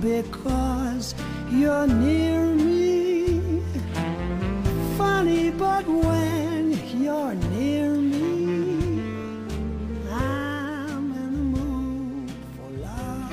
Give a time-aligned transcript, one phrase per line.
[0.00, 1.14] because
[1.50, 3.62] you're near me.
[4.96, 8.19] Funny, but when you're near me,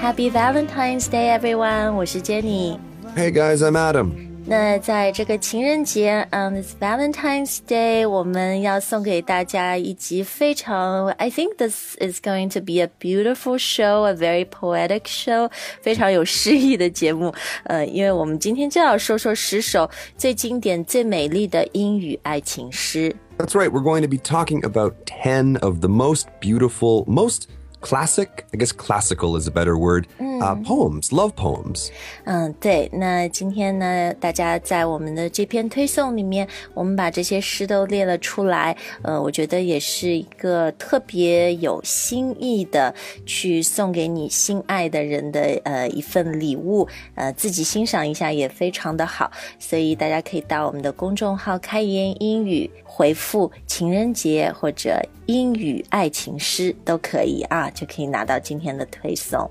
[0.01, 1.93] Happy Valentine's Day, everyone！
[1.95, 2.79] 我是 Jenny。
[3.17, 4.11] Hey guys, I'm Adam.
[4.45, 14.45] 那在这个情人节，on this Valentine's Day，我们要送给大家一集非常，I think this is going to be a beautiful show, a very
[14.45, 15.49] poetic show，
[15.81, 17.33] 非常有诗意的节目。
[17.63, 23.15] 呃，因为我们今天就要说说十首最经典、最美丽的英语爱情诗。
[23.39, 27.45] That's right, we're going to be talking about 10 of the most beautiful, most
[27.87, 31.89] classic, I guess classical is a better word, uh, poems, love poems.
[32.25, 32.89] 嗯，对。
[32.93, 38.77] 那今天呢，大家在我们的这篇推送里面，我们把这些诗都列了出来。
[39.03, 42.95] 呃，我觉得也是一个特别有新意的，
[43.27, 46.87] 去送给你心爱的人的呃一份礼物。
[47.17, 49.29] 呃，自己欣赏一下也非常的好。
[49.59, 59.51] 所以大家可以到我们的公众号“开言英语”回复“情人节”或者“英语爱情诗”都可以啊， 就可以拿到今天的推送。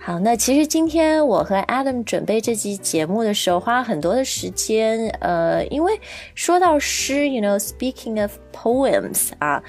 [0.00, 5.08] 好，那其实今天我和 Adam 准备这期节目的时候，花了很多的时间。
[5.20, 6.00] 呃，因为
[6.34, 9.62] 说到诗，you know，speaking of poems 啊，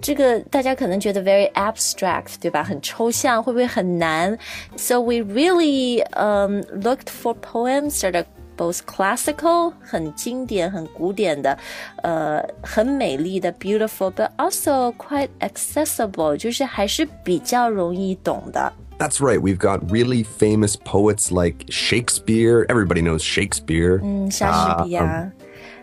[0.00, 2.62] 这个大家可能觉得 very abstract，对吧？
[2.62, 4.38] 很抽象，会不会很难？
[4.76, 8.24] So we really um looked for poems that are
[8.56, 11.56] both classical 很经典、很古典的，
[12.02, 18.72] 呃，很美丽的 beautiful，but also quite accessible，就是还是比较容易懂的。
[18.98, 22.66] That's right, we've got really famous poets like Shakespeare.
[22.66, 24.00] Everybody knows Shakespeare.
[24.02, 25.30] 嗯，莎士比亚、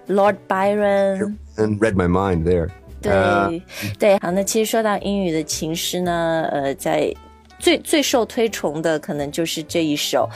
[0.07, 1.37] Lord Byron。
[1.55, 2.69] And read my mind there.
[3.01, 3.63] 对、
[3.99, 7.13] 对，好，那其实说到英语的情诗呢，呃，在
[7.60, 10.28] 最最受推崇的可能就是这一首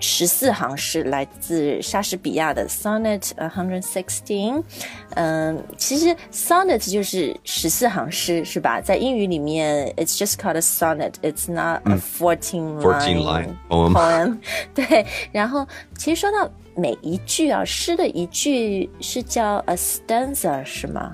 [0.00, 4.62] 十四行诗，来自莎士比亚的 Sonnet a hundred sixteen。
[5.10, 8.80] 嗯，其实 sonnet 就是十四行诗，是吧？
[8.80, 11.12] 在英语里面，it's just called a sonnet.
[11.22, 14.38] It's not a fourteen 14 line poem.
[14.74, 15.66] 对，然后
[15.98, 21.12] 其实说到每一句啊，诗的一句是叫 a stanza 是吗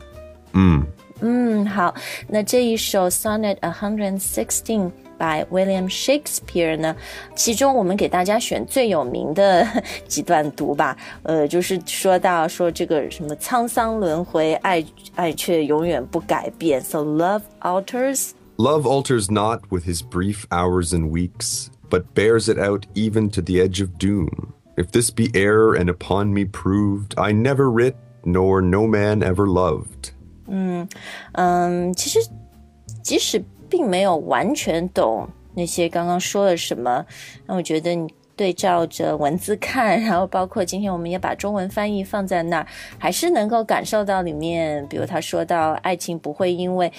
[0.53, 0.85] ？Mm.
[1.21, 1.95] 嗯，好，
[2.29, 6.96] 那这一首 Sonnet a hundred sixteen by William Shakespeare 呢，
[7.36, 9.68] 其中我们给大家选最有名的
[10.08, 10.98] 几段读吧。
[11.24, 14.84] 呃，就是说到说这个什么沧桑轮回，爱
[15.16, 16.82] 爱却永远不改变。
[16.82, 22.84] So love alters Love alters not with his brief hours and weeks, but bears it out
[22.94, 24.54] even to the edge of doom.
[24.76, 29.48] If this be error and upon me proved, I never writ, nor no man ever
[29.48, 30.12] loved.
[31.34, 32.20] 嗯，其实
[33.02, 37.05] 即使 并没有完全懂那些刚刚说了什么，
[37.47, 38.07] 那我觉得你
[38.37, 42.67] 对照着文字看，然后包括今天我们也把中文翻译放在那儿，
[42.99, 46.93] 还是能够感受到里面，比如他说到爱情不会因为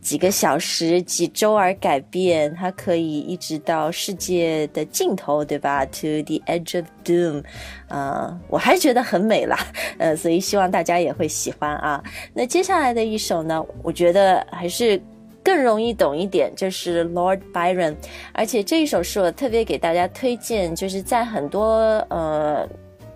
[0.00, 7.44] 几个小时、几周而改变，它可以一直到世界的尽头，对吧？To the edge of doom，
[7.86, 9.56] 呃，我还觉得很美啦，
[9.98, 12.02] 呃， 所以希望大家也会喜欢啊。
[12.34, 15.00] 那接下来的一首呢，我觉得还是
[15.49, 17.95] 更容易懂一点，就是 Lord Byron，
[18.33, 21.65] 而且这一首是我特别给大家推荐，就是在很多
[22.09, 22.67] 呃。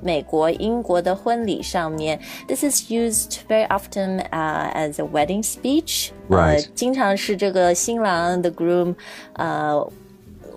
[0.02, 6.70] 美国、英国的婚礼上面，this is used very often uh, as a wedding speech，呃 Right.
[6.74, 8.96] 经常是这个新郎 the groom，
[9.34, 9.92] 呃。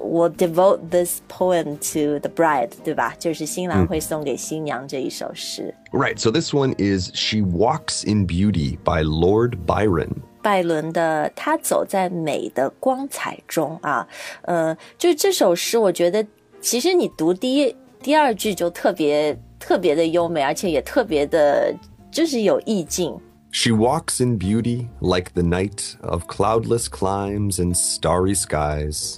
[0.03, 3.15] will devote this poem to the bride，对吧？
[3.21, 5.73] 就是新郎会送给新娘这一首诗。
[5.93, 10.23] Right, so this one is She Walks in Beauty by Lord Byron.
[10.48, 14.08] 拜伦的《他走在美的光彩中》啊，
[14.44, 16.26] 呃，就这首诗，我觉得
[16.62, 21.76] 其实你读第一、第二句就特别特别的优美，而且也特别的，
[22.10, 23.14] 就是有意境。
[23.52, 29.18] She walks in beauty like the night of cloudless climes and starry skies.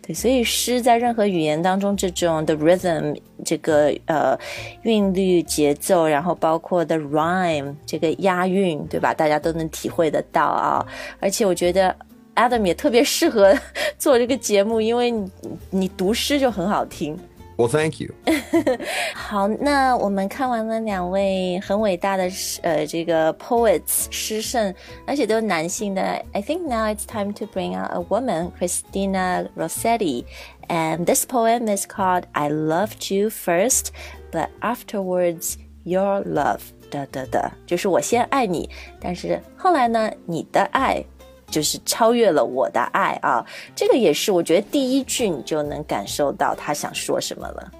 [0.00, 4.38] 对，所以诗在任何语言当中，这种 the rhythm 这个呃
[4.82, 9.14] 韵律节奏，然后包括 the rhyme 这个押韵，对吧？
[9.14, 10.84] 大家都能体会得到啊。
[11.20, 11.94] 而且我觉得
[12.34, 13.54] Adam 也特别适合
[13.98, 15.30] 做这个节目，因为你
[15.70, 17.18] 你读诗就很好听。
[17.61, 18.13] Well, thank you.
[19.15, 22.29] 好，那我们看完了两位很伟大的
[22.61, 24.73] 呃这个 poets 诗圣，
[25.07, 26.03] 而且都是男性的。
[26.33, 30.25] I think now it's time to bring out a woman, Christina Rossetti,
[30.67, 33.87] and this poem is called "I Loved You First,
[34.31, 38.69] but Afterwards Your Love." 的的的，就是我先爱你，
[39.01, 41.03] 但是后来呢，你的爱
[41.52, 43.44] 就是超越了我的爱啊！
[43.76, 47.70] 这个也是，我觉得第一句你就能感受到他想说什么了。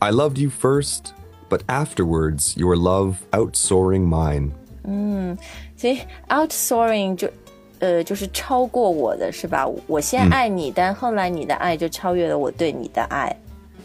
[0.00, 1.12] I loved you first,
[1.48, 4.50] but afterwards your love outsoaring mine.
[4.84, 5.36] 嗯，
[5.74, 7.30] 所以 outsoaring 就
[7.78, 9.66] 呃就是超过我的是吧？
[9.86, 13.34] 我先爱你，但后来你的爱就超越了我对你的爱。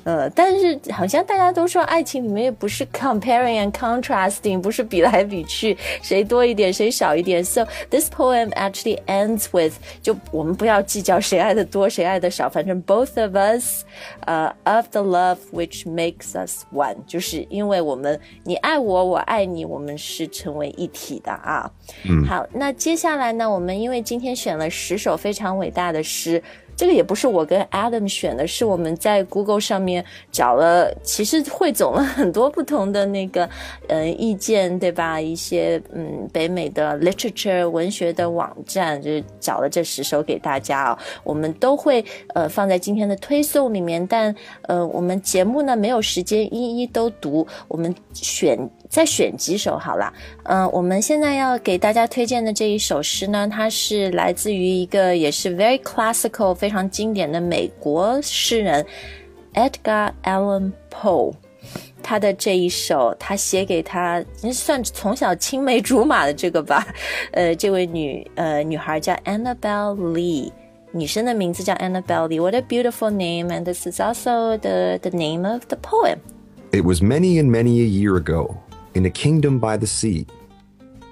[0.04, 7.44] 呃，但是好像大家都说爱情里面也不是 comparing and contrasting，不是比来比去，谁多一点谁少一点。
[7.44, 13.84] So this poem actually ends with 就我们不要计较谁爱的多谁爱的少，反正 both of us，
[14.26, 21.72] 呃、uh,，of the love which makes us one，就是因为我们你爱我，我爱你，我们是成为一体的啊。
[22.04, 26.44] 嗯，好，那接下来呢，我们因为今天选了十首非常伟大的诗。
[26.76, 33.50] 这个也不是我跟 Adam 选的，是我们在 Google 上面找了，其实汇总了很多不同的那个
[33.88, 35.20] 呃意见，对吧？
[35.20, 40.98] 一些嗯北美的 literature 文学的网站，就是找了这十首给大家哦。
[41.24, 42.04] 我们都会
[42.34, 48.58] 呃放在今天的推送里面，但呃我们节目呢没有时间一一都读，我们选。
[48.90, 58.85] 再选几首好了，嗯，我们现在要给大家推荐的这一首诗呢，它是来自于一个也是 very classical 非常经典的美国诗人
[59.55, 61.35] Edgar Allan Poe，
[62.03, 66.87] 他的这一首，他写给他算从小青梅竹马的这个吧，
[67.33, 70.53] 呃，这位女呃女孩叫 Annabelle Lee，
[70.93, 76.19] 女生的名字叫 Annabelle Lee，What a beautiful name，and this is also the the name of the poem.
[76.71, 78.55] It was many and many a year ago
[78.95, 80.27] in a kingdom by the sea,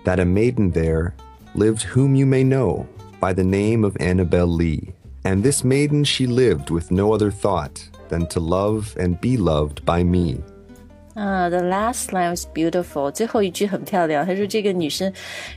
[0.05, 1.15] that a maiden there
[1.55, 2.87] lived whom you may know
[3.19, 4.93] by the name of Annabel Lee.
[5.25, 9.85] And this maiden she lived with no other thought than to love and be loved
[9.85, 10.39] by me.
[11.17, 13.11] Ah, the last line was beautiful.
[13.11, 14.25] 最后一句很漂亮。
[14.25, 15.13] 他说：“这个女生，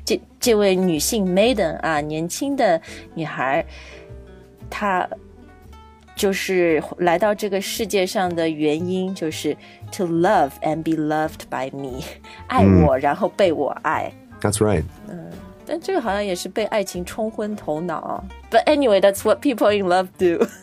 [0.06, 2.81] 这这位女性 maiden 啊，年轻的
[3.14, 3.66] 女孩，
[4.70, 5.08] 她
[6.16, 9.56] 就是来到这个世界上的原因，就是
[9.92, 12.02] to love and be loved by me，
[12.48, 14.12] 爱我、嗯、然后被我爱。
[14.42, 14.84] That's right.
[15.10, 15.30] 嗯，
[15.66, 18.24] 但这个好像也是被爱情冲昏头脑。
[18.50, 20.48] But anyway, that's what people in love do.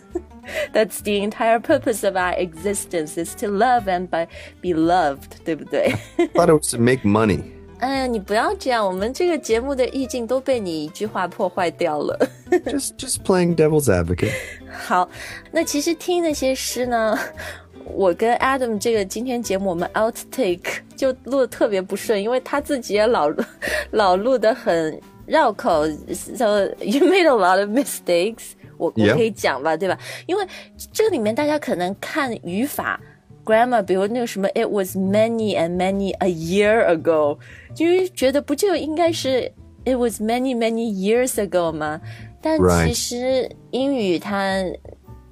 [0.72, 4.28] That's the entire purpose of our existence is to love and by
[4.60, 5.92] be loved，对不对？
[6.34, 7.40] Thought it was to make money.
[7.78, 12.18] 哎呀，你不要这样，我们这个节目的意境都被你一句话破坏掉了。
[12.64, 14.32] just just playing devil's advocate.
[14.72, 15.08] 好，
[15.50, 17.18] 那其实听那些诗呢，
[17.95, 23.31] 我跟 Adam 这个今天节目我们 outtake 就录的特别不顺，因为他自己也老
[23.91, 28.91] 老录的很绕口，so you made a lot of mistakes 我。
[28.95, 29.97] 我我可以讲吧，对吧？
[30.25, 30.45] 因为
[30.91, 32.99] 这里面大家可能看语法。
[33.43, 37.39] grammar，比如那个什么，it was many and many a year ago，
[37.73, 39.51] 就是觉得不就应该是
[39.83, 41.99] it was many many years ago 吗？
[42.39, 44.63] 但其实英语它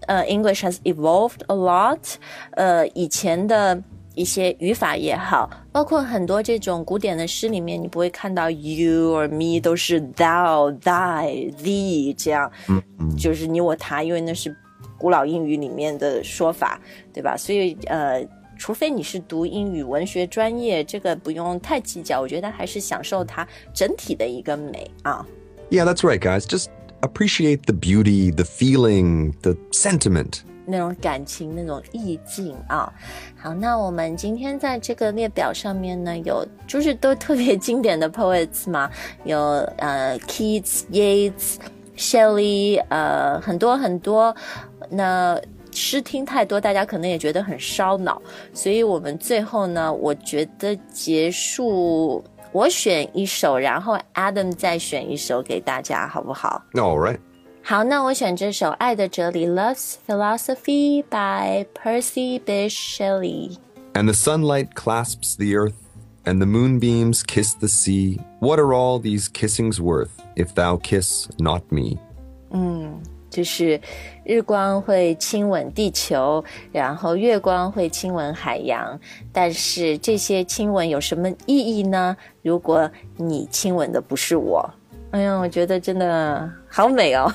[0.09, 2.15] 呃 English has evolved a lot，
[2.53, 3.83] 呃以前的
[4.15, 14.55] 一些语法也好，包括很多这种古典的诗里面，你不会看到 you or me 都是 thou、thy、thee 这样，嗯嗯，就是你我他，因为那是。
[14.97, 16.81] 古老英语里面的说法，
[17.13, 17.37] 对吧？
[17.37, 18.27] 所以呃，
[18.57, 22.21] 除非你是读英语文学专业，这个不用太计较。
[22.21, 25.27] 我觉得还是享受它整体的一个美啊。
[25.69, 26.47] Yeah, that's right, guys.
[26.47, 26.69] Just
[27.02, 30.42] appreciate the beauty, the feeling, the sentiment.
[30.66, 32.92] 那种感情，那种意境啊。
[33.36, 38.90] 好，那我们今天在这个列表上面呢，有就是都特别经典的 poets 嘛，
[39.24, 39.40] 有
[39.78, 41.56] 呃 Keats、Yeats。
[41.98, 44.34] Shelley，呃，很多很多，
[44.90, 45.38] 那
[45.74, 48.22] 诗听太多，大家可能也觉得很烧脑，
[48.54, 56.63] 所以我们最后呢，我觉得结束，我选一首，然后 Adam 再选一首给大家，好不好？
[56.73, 57.19] All right。
[57.63, 65.75] 好，那我选这首《爱的哲理》（Love's Philosophy by Percy Bysshe Shelley）。And the sunlight clasps the earth
[66.25, 68.21] and the moonbeams kiss the sea.
[68.41, 71.99] What are all these kissings worth if thou kiss not me?
[72.51, 73.01] 嗯，
[73.39, 73.81] 就是
[74.25, 78.99] 日光会亲吻地球，然后月光会亲吻海洋，
[79.33, 82.17] 但是这些亲吻有什么意义呢？
[82.43, 84.69] 如果你亲吻的不是我。
[85.11, 87.33] 哎呀，我觉得真的好美哦！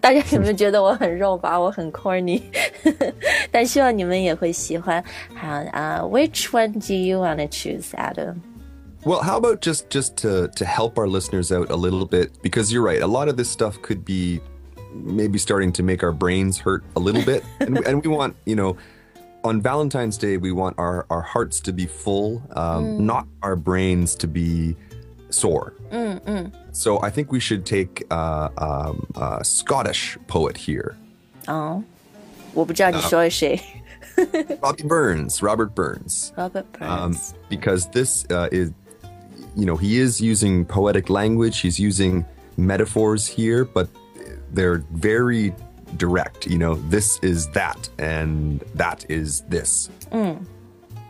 [0.00, 2.42] 大家有没有觉得我很肉麻，我很 corny？
[3.52, 5.00] 但希望你们也会喜欢。
[5.36, 8.40] 好啊、uh,，Which one do you want to choose, Adam?
[9.04, 12.72] Well, how about just just to to help our listeners out a little bit because
[12.72, 13.00] you're right.
[13.00, 14.40] A lot of this stuff could be
[14.94, 18.56] maybe starting to make our brains hurt a little bit, and, and we want you
[18.56, 18.76] know.
[19.42, 24.14] On Valentine's Day, we want our, our hearts to be full, um, not our brains
[24.16, 24.76] to be
[25.30, 25.72] sore.
[26.72, 30.94] So I think we should take uh, um, a Scottish poet here,
[31.46, 31.82] 哦，
[32.52, 33.58] 我不知道你说的谁、
[34.60, 36.32] Robbie Burns, Robert Burns.
[36.36, 37.32] Robert um, Burns。
[37.48, 38.70] because this uh, is,
[39.56, 41.60] you know, he is using poetic language.
[41.60, 42.26] He's using
[42.58, 43.88] metaphors here, but
[44.54, 45.52] they're very
[45.96, 46.46] direct.
[46.46, 49.90] You know, this is that, and that is this.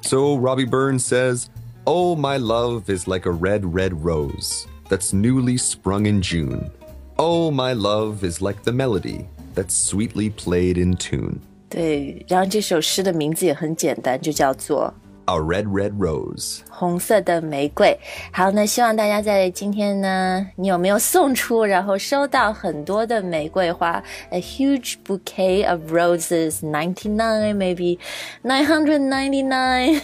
[0.03, 1.51] So Robbie Burns says,
[1.87, 6.71] Oh, my love is like a red, red rose that's newly sprung in June.
[7.19, 11.41] Oh, my love is like the melody that's sweetly played in tune.
[11.69, 14.93] 对，然后这首诗的名字也很简单，就叫做
[15.28, 16.60] A red, red rose.
[16.70, 17.98] 红色的玫瑰。
[18.32, 27.98] 好，那希望大家在今天呢，你有没有送出，然后收到很多的玫瑰花？A huge bouquet of roses, ninety nine, maybe
[28.44, 30.00] nine hundred ninety nine。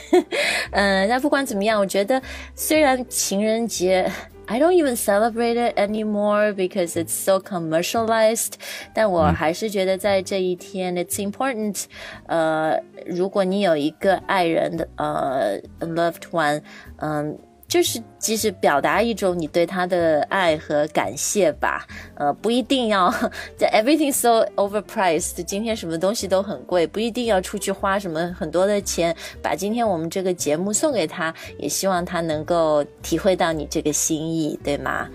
[0.71, 2.21] 嗯，那不管怎么样，我觉得
[2.55, 4.11] 虽然情人节。
[4.50, 8.52] I don't even celebrate it anymore because it's so commercialized.
[8.94, 11.84] 但我还是觉得在这一天、i t s important.
[12.26, 16.62] 呃，如果你有一个爱人的呃 loved one，
[16.98, 17.36] 嗯、
[17.71, 23.09] 就是即使表达一种你对他的爱和感谢吧，呃，不一定要
[23.55, 35.07] 在 everything so overpriced，今天什么东西都很贵，不一定要出去花什么很多的钱，把今天我们这个节目送给他，也希望他能够体会到你这个心意，对吗？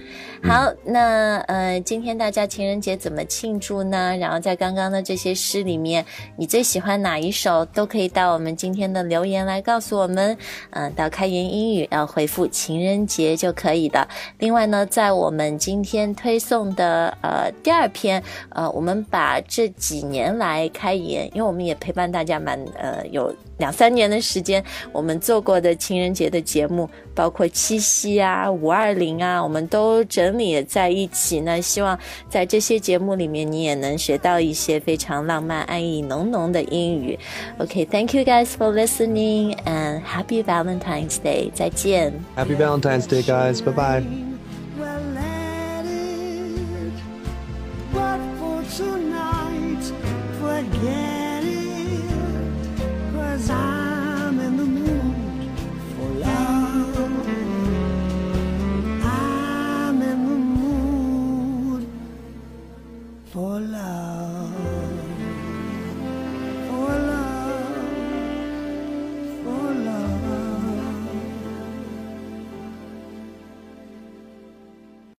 [0.46, 4.16] 好，那呃，今天大家情人节怎么庆祝呢？
[4.16, 7.64] 然后在刚刚的这些诗里面，你最喜欢哪一首？
[7.64, 10.38] 都可以到我们今天的留言来告诉我们。
[10.70, 14.06] 嗯、到开言英语要回复情人节就可以的。
[14.38, 31.60] 另外呢，在我们今天推送的呃第二篇，呃，我们把这几年来开言，因为我们也陪伴大家蛮呃有两三年的时间，我们做过的情人节的节目，包括七夕啊、五二零啊，我们都整理在一起呢。
[31.62, 31.98] 希望
[32.28, 37.18] 在这些节目里面，你也能学到一些非常浪漫、爱意浓浓的英语。
[37.58, 42.12] OK，thank、you guys for listening and happy Valentine's Day，再见。
[42.36, 43.62] Happy Valentine's Day, guys.
[43.62, 44.35] Bye bye.